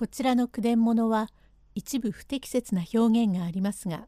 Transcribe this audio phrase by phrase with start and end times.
[0.00, 1.28] こちらの句伝物は
[1.74, 4.06] 一部不適切な表現がありますが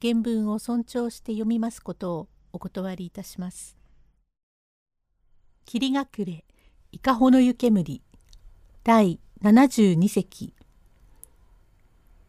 [0.00, 3.76] 原文を尊重して読みますことをお断りいたします。
[5.64, 6.44] 霧隠れ
[6.92, 8.02] 伊香保の湯煙
[8.84, 10.54] 第72席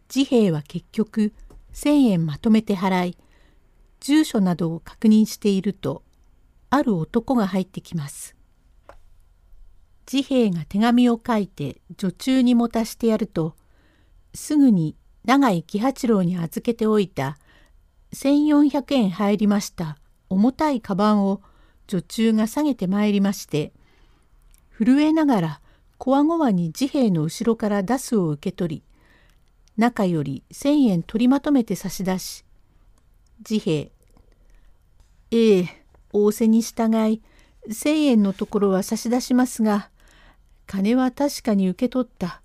[0.07, 1.33] 治兵衛は結局
[1.73, 3.17] 1,000円まとめて払い
[3.99, 6.01] 住所などを確認していると
[6.71, 8.36] ある男が入ってきます。
[10.07, 13.55] 治兵衛が手紙を書いて女中に持たしてやると
[14.33, 17.37] すぐに永井喜八郎に預けておいた
[18.13, 19.97] 1,400円入りました
[20.29, 21.41] 重たいカバンを
[21.87, 23.73] 女中が下げてまいりまして
[24.77, 25.61] 震えながら
[25.97, 28.83] こわごわに治兵衛の後ろから出すを受け取り
[29.75, 32.45] 中より1,000円取りまとめて差し出し
[33.43, 33.91] 治兵衛
[35.31, 37.21] ええ仰せに従い
[37.67, 39.89] 1,000円のところは差し出しますが
[40.67, 42.41] 金は確かに受け取った。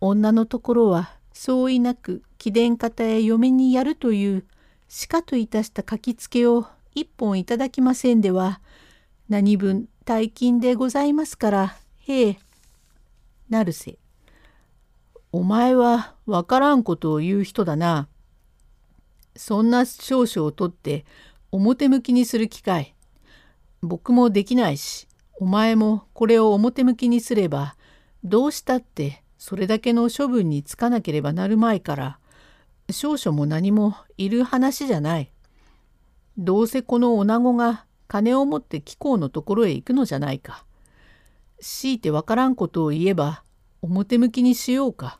[0.00, 4.44] 女のところは相違なく貴殿方へ嫁にやるという
[4.88, 8.60] しかといたした書きつけを一本いただきませんでは
[9.28, 12.38] 何分大金でございますからへえ。
[13.48, 13.98] 成瀬
[15.32, 18.08] お前はわからんことを言う人だな。
[19.36, 21.04] そんな少々を取って
[21.50, 22.94] 表向きにする機会
[23.82, 27.76] 僕もできないしお前もこれを表向きにすれば
[28.22, 32.18] どうしたってそれだけの処分につかなければなるまいから
[32.90, 35.30] 少々も何もいる話じゃない。
[36.36, 40.64] どうせこの女子が金を持って貴公のところへ行くのじゃないか。
[41.60, 43.42] 強いてわからんことを言えば
[43.82, 45.18] 表向きにしようか。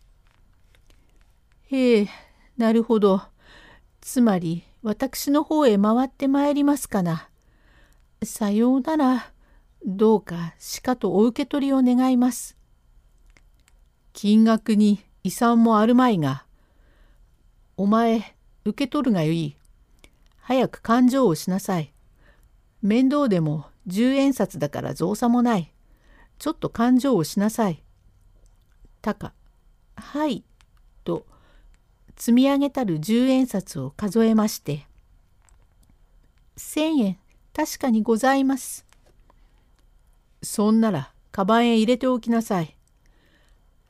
[1.71, 2.09] へえ
[2.57, 3.23] なるほど。
[4.01, 7.29] つまり私の方へ回ってまいりますかな。
[8.23, 9.34] さようなら。
[9.87, 12.57] どうかしかとお受け取りを願います。
[14.15, 16.45] 金額に遺産もあるまいが、
[17.77, 19.57] お前受け取るがよい。
[20.41, 21.93] 早く勘定をしなさい。
[22.83, 25.71] 面倒でも十円札だから造作もない。
[26.39, 27.83] ちょっと勘定をしなさい。
[29.03, 29.35] たか、
[29.97, 30.45] はい、
[31.05, 31.27] と
[32.17, 34.87] 積み上げたる十円札を数えまして、
[36.57, 37.19] 千円
[37.55, 38.84] 確かにございます。
[40.45, 42.77] そんなら、カバンへ入れておきなさい。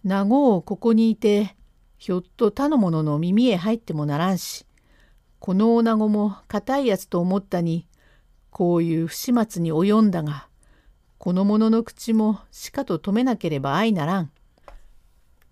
[0.03, 1.57] 名護をここにいて、
[1.99, 4.67] ひょっと他の者の耳へ入ってもならんし、
[5.39, 7.87] この女子も固いやつと思ったに、
[8.51, 10.49] こういう不始末に及んだが、
[11.19, 14.31] この者の口もしかと止めなければ相ならん。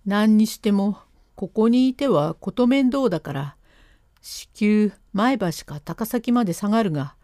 [0.05, 0.99] 何にしても、
[1.35, 3.57] ここにいてはこと面倒だから、
[4.21, 7.17] 至急前橋か高崎まで下がるが、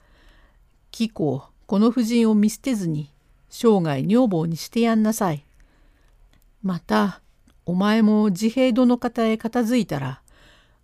[0.90, 3.12] 貴公この婦人を見捨てずに
[3.50, 5.44] 生涯女房にしてやんなさい。
[6.62, 7.20] また
[7.66, 10.22] お前も自閉殿方へ片付いたら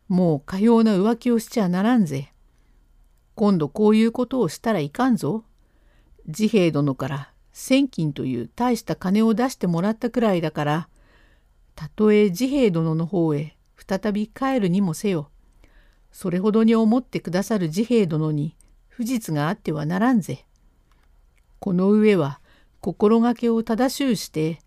[0.08, 2.32] もうかような浮気をしちゃならんぜ。
[3.34, 5.44] 今度こういうことをしたらいかんぞ。
[6.26, 10.88] 自閉殿から千金という大した金を出してもらったくらいだから
[11.74, 15.30] たとえ自閉殿の方へ再び帰るにもせよ。
[16.12, 18.56] それほどに思ってくださる自閉殿に
[18.88, 20.44] 不実があってはならんぜ。
[21.58, 22.40] この上は
[22.84, 24.58] 心がけを正しゅうして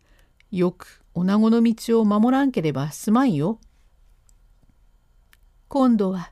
[0.49, 3.59] よく女子の道を守らんければすまんよ。
[5.67, 6.31] 今度は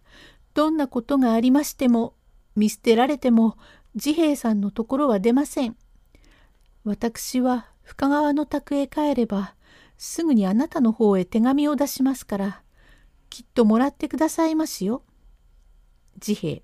[0.56, 2.16] どんなことがありましても
[2.56, 3.56] 見捨てられても
[4.00, 5.78] 治兵衛さんのところは出ません。
[6.86, 9.54] 私は深川の宅へ帰れば
[9.96, 12.64] すぐにあなたの方へ手紙を出しますから
[13.30, 15.04] きっともらってくださいますよ。
[16.20, 16.64] 治兵衛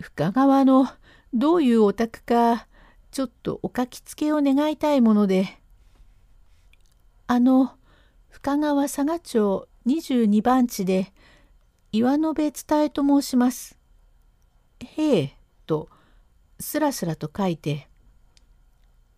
[0.00, 0.88] 深川の
[1.34, 2.68] どういうお宅か
[3.16, 5.58] ちょっとお書きつけを願いたいもので。
[7.26, 7.72] あの、
[8.28, 11.14] 深川佐賀町22番地で、
[11.92, 13.78] 岩延伝えと申します。
[14.80, 15.88] へえ、と、
[16.60, 17.88] すらすらと書いて、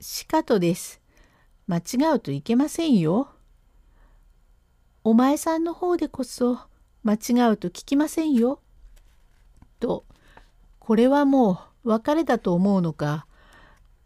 [0.00, 1.00] しかとです。
[1.66, 3.30] 間違うといけませんよ。
[5.02, 6.60] お前さんの方でこそ
[7.02, 8.60] 間違うと聞きませんよ。
[9.80, 10.04] と、
[10.78, 13.26] これはもう別れだと思うのか、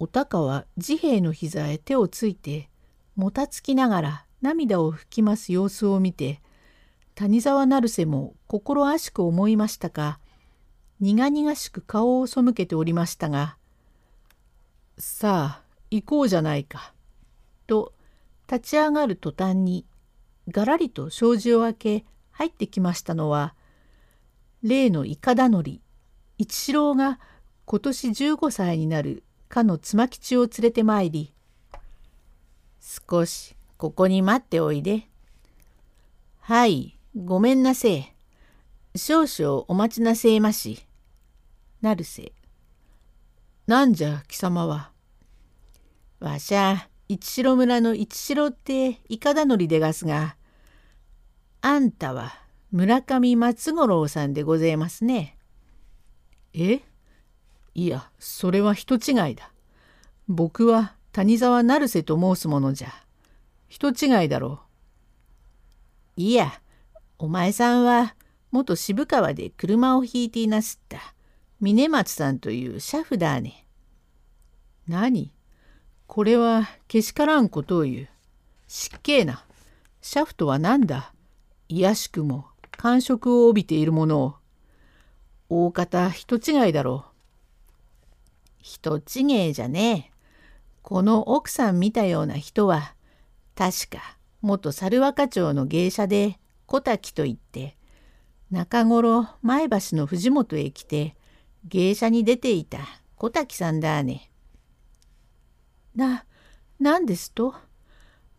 [0.03, 2.69] お高は治兵衛の膝へ手をついて
[3.15, 6.43] もたつきながら涙を拭きます様子を見て
[7.15, 10.19] 谷沢成瀬も心あしく思いましたか
[10.99, 13.57] 苦々しく顔を背けておりましたが
[14.99, 15.63] 「さあ
[15.93, 16.93] 行こうじゃないか」
[17.69, 17.93] と
[18.51, 19.87] 立ち上がる途端に
[20.49, 23.55] がらりと障子を開け入ってきましたのは
[24.65, 25.81] 例のいかだ乗り
[26.39, 27.21] 一四郎が
[27.67, 29.23] 今年15歳になる
[29.53, 31.35] かの妻吉を連れてまいり
[32.81, 35.07] 少しここに待っておいで。
[36.41, 38.15] はい、ごめんなせえ。
[38.97, 40.87] 少々お待ちなせえまし。
[41.83, 42.33] 成瀬。
[43.67, 44.91] なんじゃ貴様は。
[46.19, 50.37] わしゃ一代村の一代っていかだのりでがすが、
[51.61, 52.33] あんたは
[52.71, 55.37] 村上松五郎さんでございますね。
[56.55, 56.81] え？
[57.75, 59.51] いや、それは人違いだ。
[60.29, 62.93] 僕は谷沢成瀬と申すものじゃ。
[63.69, 64.61] 人違いだろ
[66.17, 66.21] う。
[66.21, 66.53] いや、
[67.19, 68.15] お前さんは
[68.51, 71.15] 元渋川で車を引いていなすった
[71.61, 73.67] 峰松さんというシャフだね。
[74.87, 75.33] 何？
[76.07, 78.09] これはけしからんことを言う。
[78.69, 79.45] 失敬な。
[80.03, 81.15] シャフとは何だ？
[81.69, 84.35] いやしくも感触を帯びているものを。
[85.49, 87.12] 大方人違いだろう。
[88.63, 90.13] 人違いじゃねえ。
[90.81, 92.95] この奥さん見たような人は
[93.55, 97.77] 確か元猿若町の芸者で小滝といって
[98.51, 101.17] 中頃前橋の藤本へ来て
[101.65, 102.81] 芸者に出ていた
[103.17, 104.31] 小滝さんだね。
[105.95, 106.25] な、
[106.81, 107.55] 何ですと？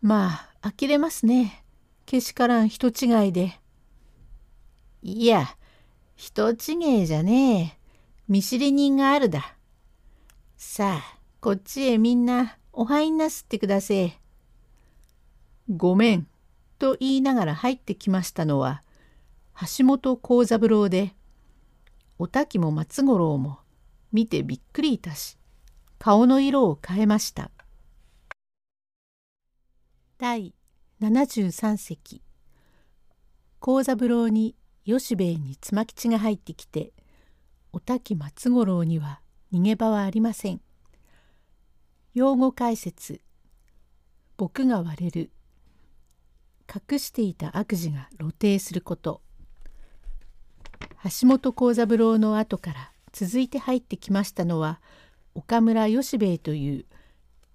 [0.02, 1.64] まあ呆れますね。
[2.04, 3.58] けしからん人違いで。
[5.02, 5.56] いや、
[6.16, 7.78] 人違いじゃねえ。
[8.28, 9.56] 見知り人があるだ。
[10.66, 14.18] さあ、こっちへみんなお入んなすってくだせえ。
[15.68, 16.26] ごめん。
[16.80, 18.82] と言いながら入ってきましたのは
[19.78, 21.14] 橋本幸三郎で
[22.18, 23.60] お滝も松五郎も
[24.10, 25.38] 見てびっくりいたし
[26.00, 27.52] 顔の色を変えました。
[30.18, 30.54] 第
[31.00, 32.20] 73席
[33.60, 36.92] 幸三郎に吉兵衛に妻吉が入ってきて
[37.72, 39.20] お滝松五郎には
[39.54, 40.60] 逃げ場はありません。
[42.12, 43.20] 用語解説。
[44.36, 45.30] 僕が割れる。
[46.68, 49.22] 隠していた悪事が露呈すること。
[51.04, 54.80] 橋本幸三郎の後から続いて入ってきましたのは
[55.36, 56.86] 岡村義兵衛という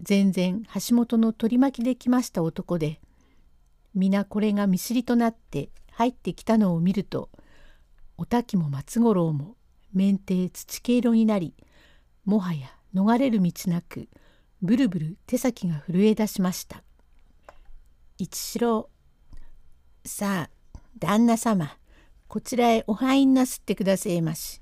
[0.00, 3.00] 全然橋本の取り巻きで来ました男で
[3.92, 7.28] 皆これが見知りとなって入ってきたのを見ると
[8.16, 9.56] お滝も松五郎も
[9.92, 11.54] 面体土毛色になり
[12.24, 14.08] もはや逃れる道なく
[14.62, 16.82] ブルブル手先が震え出しました。
[18.18, 18.90] 一四郎
[20.04, 20.50] さあ
[20.98, 21.76] 旦那様
[22.28, 24.60] こちらへお入んなすってくださいまし。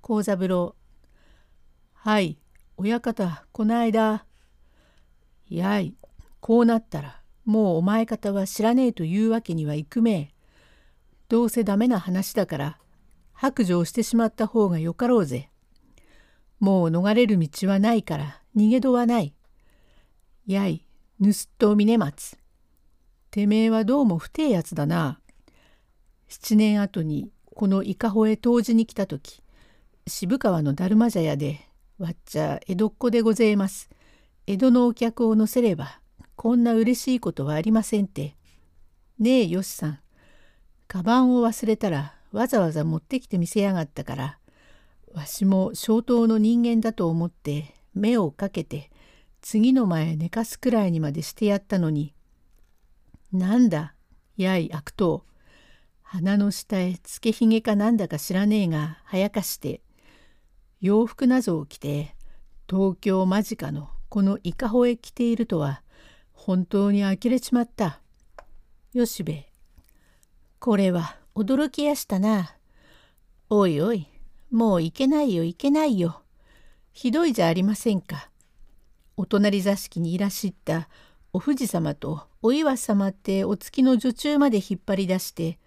[0.00, 0.74] 幸三郎
[1.94, 2.38] はい
[2.76, 4.24] 親方この間
[5.48, 5.94] やい
[6.40, 10.34] こうなったらもうお前方は知らねえというわけにはいくめえ。
[11.28, 12.78] どうせダメな話だから
[13.32, 15.50] 白状してしまった方がよかろうぜ。
[16.62, 19.34] もう逃れる道はないから逃げ戸はない。
[20.46, 20.86] やい
[21.20, 22.38] 盗っ人峰松。
[23.32, 25.18] てめえはどうも不定やつだな。
[26.28, 29.42] 七年後にこの伊香保へ湯治に来た時
[30.06, 31.68] 渋川のだるま茶屋で
[31.98, 33.90] わっちゃ江戸っ子でごぜえます。
[34.46, 35.98] 江戸のお客を乗せれば
[36.36, 38.36] こんな嬉しいことはありませんって。
[39.18, 39.98] ねえよしさん。
[40.86, 44.38] カバンを忘れたらわざわざ持ってきて見せやがったから
[45.14, 48.90] わしも消灯の人間だと思って目をかけて
[49.40, 52.14] 次の前寝かすくらいにまでしてやったのに
[53.32, 53.94] なんだ、
[54.36, 55.24] やい悪党。
[56.02, 59.80] 鼻の下へつけひげかなんだか知らねえが、早かして、
[60.82, 62.14] 洋服なぞを着て、
[62.68, 65.82] 東京間近のこの伊香保へ来ているとは、
[66.34, 68.00] 本当に呆れちまった。
[68.92, 69.48] よしべ。
[70.58, 72.54] これは驚きやしたな。
[73.48, 74.08] おいおい、
[74.52, 76.22] もういけないよいけないよ。
[76.92, 78.28] ひどいじゃありませんか。
[79.16, 80.90] お隣座敷にいらしった
[81.32, 85.58] お藤様とお岩様ってお月の女中まで引っ張り出して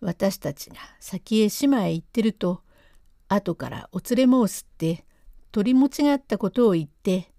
[0.00, 2.60] 私たちが先へ島へ行ってると
[3.28, 5.04] 後からお連れ申すって
[5.52, 7.30] 取り持ちがあったことを言って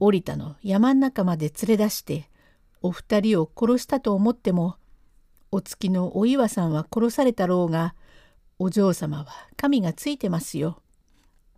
[0.00, 2.28] 降りたの山ん中まで連れ出して
[2.82, 4.76] お二人を殺したと思っても
[5.52, 7.94] お月のお岩さんは殺されたろうが
[8.58, 10.80] お嬢様は神がついてますよ。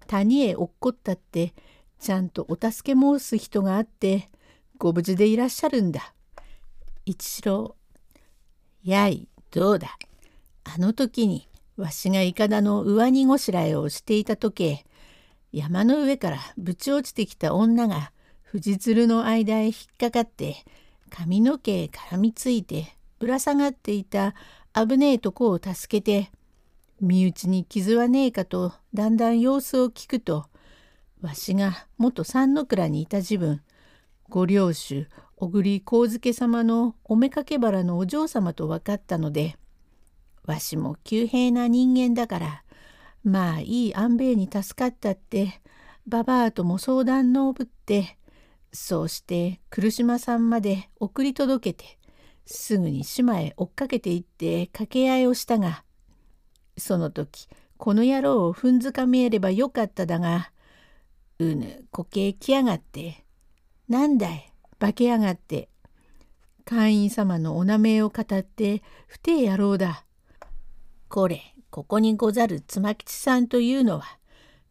[0.06, 1.54] 谷へ落っこったって
[2.00, 4.30] ちゃんとお助け申す人があって
[4.78, 6.12] ご無事でいらっしゃるんだ。
[7.04, 7.76] 一郎。
[8.82, 9.96] やい、どうだ？
[10.64, 14.78] あの時にわしがいかだの上にごしらえをしていた時
[15.52, 18.12] 山の上からぶち落ちてきた女が
[18.42, 20.56] 藤鶴の間へ引っかかって
[21.10, 24.34] 髪の毛へ絡みついてぶら下がっていた
[24.74, 26.30] 危ねえとこを助けて
[27.00, 30.46] 身内に傷はねえかとだんだん様子を聞くと
[31.20, 33.62] わしが元三の倉にいた自分
[34.28, 39.56] ご領主小栗幸助様のおめかけ腹のお嬢様と分かったので
[40.44, 42.64] わしも急平な人間だから
[43.22, 45.60] まあいい安兵衛に助かったって
[46.06, 48.18] ばばあとも相談のぶって
[48.72, 51.98] そうして来島さんまで送り届けて
[52.44, 55.84] すぐに島へ追っかけていって掛け合いをしたが
[56.78, 60.50] その時この野郎を踏んづかみえればよかっただが
[61.38, 63.24] うぬこけきやがって
[63.88, 65.68] なんだい化けやがって
[66.64, 70.04] 会員様のお名前を語って不定野郎だ。
[71.08, 74.18] これここにござる妻吉さんというのは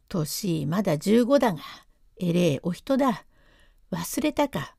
[0.08, 1.58] 年まだ15だが
[2.20, 3.24] えれえお人だ。
[3.90, 4.76] 忘れたか。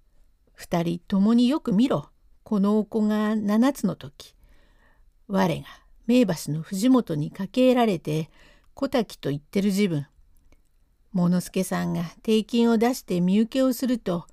[0.54, 2.10] 二人ともによく見ろ。
[2.44, 4.34] このお子が七つの時。
[5.28, 5.66] 我が
[6.10, 8.32] 名橋の藤本にかけられて
[8.74, 10.08] 小滝と言ってる自分。
[11.14, 14.26] 物助さんが定金を出して身請けをすると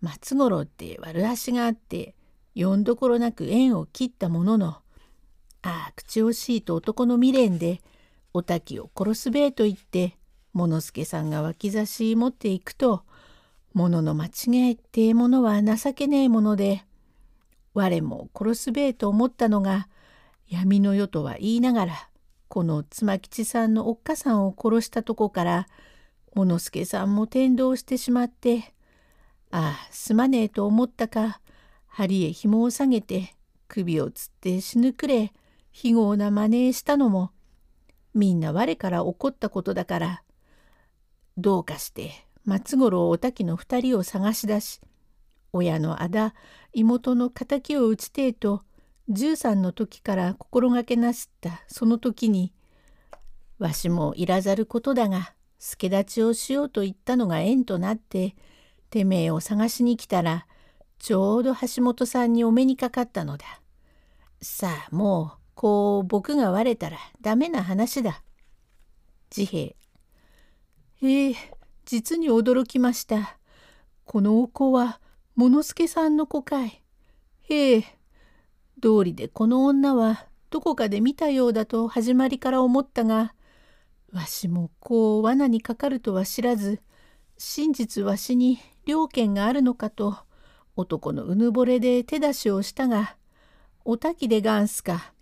[0.00, 2.16] 松五郎って悪足があって
[2.56, 4.82] よんどころなく縁を切ったもののあ
[5.62, 7.80] あ口惜しいと男の未練で
[8.34, 10.16] お滝を殺すべえと言って
[10.52, 13.04] 物助さんが脇差し持っていくと
[13.74, 16.84] 物の間違いってえものは情けねえもので
[17.74, 19.86] 我も殺すべえと思ったのが
[20.52, 22.08] 闇の世とは言いながら
[22.48, 25.66] この妻吉さんのおっかさんを殺したとこから
[26.34, 28.74] 物助さんも転倒してしまって
[29.50, 31.40] ああすまねえと思ったか
[31.86, 33.34] 針へ紐を下げて
[33.66, 35.32] 首をつって死ぬくれ
[35.70, 37.30] 非業な真似したのも
[38.12, 40.22] みんな我から起こったことだから
[41.38, 42.10] どうかして
[42.44, 44.80] 松五郎お滝の二人を探し出し
[45.54, 46.34] 親のあだ
[46.74, 48.62] 妹の敵を討ちてえと
[49.10, 52.52] 13の時から心がけなすったその時に
[53.58, 58.34] わしもいらざることだが助立ちをしようと言ったのが縁となって
[58.90, 60.46] てめえを探しに来たら
[60.98, 63.44] ちょうど橋本さんにお目にかかったのだ。
[64.40, 68.22] さあもうこう僕が割れたらダメな話だ。
[69.30, 69.76] 治兵衛。
[71.02, 71.36] ええ
[71.84, 73.36] 実に驚きました。
[74.04, 75.00] このお子は
[75.34, 76.82] 物助さんの子かい。
[77.48, 77.84] へえ、
[78.78, 83.34] 道理でこの女はどこかで見たようだと始まりから思ったが、
[84.12, 86.80] わしもこう罠にかかるとは知らず、
[87.38, 90.16] 真実わしに了見があるのかと、
[90.76, 93.16] 男のうぬぼれで手出しをしたが、
[93.84, 95.14] おたきでがんすか。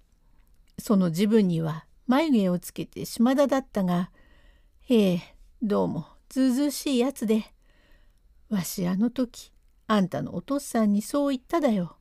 [0.79, 4.11] その自分には眉毛をつけて島田だったが、
[4.81, 5.21] へえ、
[5.63, 7.45] どうもずうずうしいやつで、
[8.49, 9.53] わしあの時、
[9.87, 12.00] あんたのお父さんにそう言っただよ。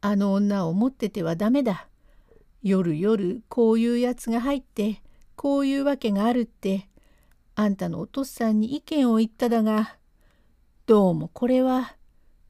[0.00, 1.88] あの女を持っててはダメだ。
[2.62, 5.00] 夜夜こういうやつが入って
[5.36, 6.88] こういうわけがあるって
[7.54, 9.96] あんたのお父さんに意見を言っただが
[10.86, 11.94] どうもこれは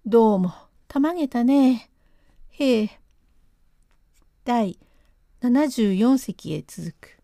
[0.07, 0.55] どうも
[0.87, 1.91] たまげたね。
[2.51, 3.01] へえ。
[4.45, 4.79] 第
[5.43, 7.18] 74席へ続く。